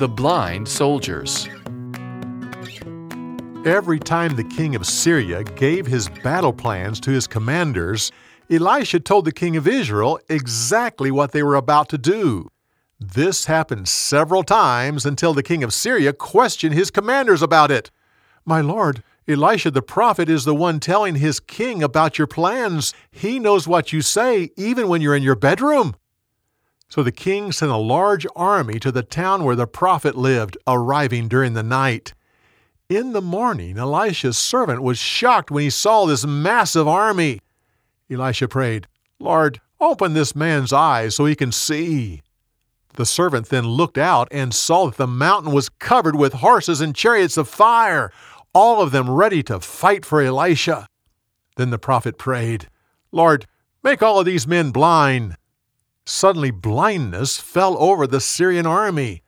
The 0.00 0.08
blind 0.08 0.66
soldiers. 0.66 1.46
Every 3.66 3.98
time 3.98 4.34
the 4.34 4.48
king 4.56 4.74
of 4.74 4.86
Syria 4.86 5.44
gave 5.44 5.86
his 5.86 6.08
battle 6.08 6.54
plans 6.54 7.00
to 7.00 7.10
his 7.10 7.26
commanders, 7.26 8.10
Elisha 8.48 9.00
told 9.00 9.26
the 9.26 9.30
king 9.30 9.58
of 9.58 9.68
Israel 9.68 10.18
exactly 10.30 11.10
what 11.10 11.32
they 11.32 11.42
were 11.42 11.54
about 11.54 11.90
to 11.90 11.98
do. 11.98 12.48
This 12.98 13.44
happened 13.44 13.88
several 13.88 14.42
times 14.42 15.04
until 15.04 15.34
the 15.34 15.42
king 15.42 15.62
of 15.62 15.74
Syria 15.74 16.14
questioned 16.14 16.72
his 16.72 16.90
commanders 16.90 17.42
about 17.42 17.70
it. 17.70 17.90
My 18.46 18.62
lord, 18.62 19.02
Elisha 19.28 19.70
the 19.70 19.82
prophet 19.82 20.30
is 20.30 20.46
the 20.46 20.54
one 20.54 20.80
telling 20.80 21.16
his 21.16 21.40
king 21.40 21.82
about 21.82 22.16
your 22.16 22.26
plans. 22.26 22.94
He 23.10 23.38
knows 23.38 23.68
what 23.68 23.92
you 23.92 24.00
say 24.00 24.48
even 24.56 24.88
when 24.88 25.02
you're 25.02 25.14
in 25.14 25.22
your 25.22 25.36
bedroom. 25.36 25.94
So 26.90 27.04
the 27.04 27.12
king 27.12 27.52
sent 27.52 27.70
a 27.70 27.76
large 27.76 28.26
army 28.34 28.80
to 28.80 28.90
the 28.90 29.04
town 29.04 29.44
where 29.44 29.54
the 29.54 29.68
prophet 29.68 30.16
lived, 30.16 30.58
arriving 30.66 31.28
during 31.28 31.54
the 31.54 31.62
night. 31.62 32.14
In 32.88 33.12
the 33.12 33.22
morning, 33.22 33.78
Elisha's 33.78 34.36
servant 34.36 34.82
was 34.82 34.98
shocked 34.98 35.52
when 35.52 35.62
he 35.62 35.70
saw 35.70 36.04
this 36.04 36.26
massive 36.26 36.88
army. 36.88 37.40
Elisha 38.10 38.48
prayed, 38.48 38.88
Lord, 39.20 39.60
open 39.80 40.14
this 40.14 40.34
man's 40.34 40.72
eyes 40.72 41.14
so 41.14 41.26
he 41.26 41.36
can 41.36 41.52
see. 41.52 42.22
The 42.94 43.06
servant 43.06 43.50
then 43.50 43.68
looked 43.68 43.96
out 43.96 44.26
and 44.32 44.52
saw 44.52 44.86
that 44.86 44.96
the 44.96 45.06
mountain 45.06 45.52
was 45.52 45.68
covered 45.68 46.16
with 46.16 46.32
horses 46.32 46.80
and 46.80 46.92
chariots 46.92 47.36
of 47.36 47.48
fire, 47.48 48.10
all 48.52 48.82
of 48.82 48.90
them 48.90 49.08
ready 49.08 49.44
to 49.44 49.60
fight 49.60 50.04
for 50.04 50.20
Elisha. 50.20 50.88
Then 51.54 51.70
the 51.70 51.78
prophet 51.78 52.18
prayed, 52.18 52.68
Lord, 53.12 53.46
make 53.84 54.02
all 54.02 54.18
of 54.18 54.26
these 54.26 54.48
men 54.48 54.72
blind. 54.72 55.36
Suddenly, 56.10 56.50
blindness 56.50 57.38
fell 57.38 57.76
over 57.78 58.04
the 58.04 58.20
Syrian 58.20 58.66
army. 58.66 59.22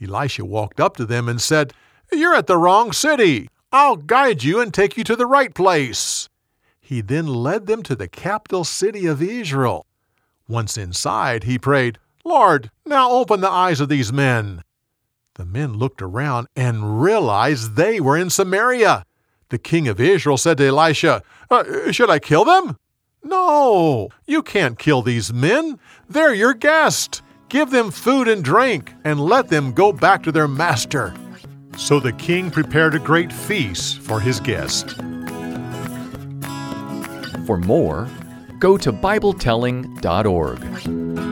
Elisha 0.00 0.44
walked 0.44 0.78
up 0.78 0.96
to 0.96 1.04
them 1.04 1.28
and 1.28 1.42
said, 1.42 1.74
You're 2.12 2.36
at 2.36 2.46
the 2.46 2.56
wrong 2.56 2.92
city. 2.92 3.50
I'll 3.72 3.96
guide 3.96 4.44
you 4.44 4.60
and 4.60 4.72
take 4.72 4.96
you 4.96 5.02
to 5.02 5.16
the 5.16 5.26
right 5.26 5.52
place. 5.52 6.28
He 6.80 7.00
then 7.00 7.26
led 7.26 7.66
them 7.66 7.82
to 7.82 7.96
the 7.96 8.06
capital 8.06 8.62
city 8.62 9.04
of 9.04 9.20
Israel. 9.20 9.84
Once 10.46 10.78
inside, 10.78 11.42
he 11.42 11.58
prayed, 11.58 11.98
Lord, 12.24 12.70
now 12.86 13.10
open 13.10 13.40
the 13.40 13.50
eyes 13.50 13.80
of 13.80 13.88
these 13.88 14.12
men. 14.12 14.62
The 15.34 15.44
men 15.44 15.72
looked 15.72 16.00
around 16.00 16.46
and 16.54 17.02
realized 17.02 17.74
they 17.74 17.98
were 17.98 18.16
in 18.16 18.30
Samaria. 18.30 19.04
The 19.48 19.58
king 19.58 19.88
of 19.88 20.00
Israel 20.00 20.36
said 20.36 20.58
to 20.58 20.68
Elisha, 20.68 21.24
uh, 21.50 21.90
Should 21.90 22.10
I 22.10 22.20
kill 22.20 22.44
them? 22.44 22.78
No, 23.22 24.08
you 24.26 24.42
can't 24.42 24.78
kill 24.78 25.02
these 25.02 25.32
men. 25.32 25.78
They're 26.08 26.34
your 26.34 26.54
guest. 26.54 27.22
Give 27.48 27.70
them 27.70 27.90
food 27.90 28.28
and 28.28 28.44
drink, 28.44 28.92
and 29.04 29.20
let 29.20 29.48
them 29.48 29.72
go 29.72 29.92
back 29.92 30.22
to 30.24 30.32
their 30.32 30.48
master. 30.48 31.14
So 31.76 32.00
the 32.00 32.12
king 32.12 32.50
prepared 32.50 32.94
a 32.94 32.98
great 32.98 33.32
feast 33.32 34.00
for 34.00 34.20
his 34.20 34.40
guest. 34.40 34.96
For 37.46 37.56
more, 37.56 38.08
go 38.58 38.76
to 38.76 38.92
BibleTelling.org. 38.92 41.27